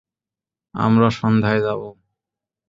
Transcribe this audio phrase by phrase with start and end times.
[0.75, 1.89] আমরা সন্ধ্যায় যাবো।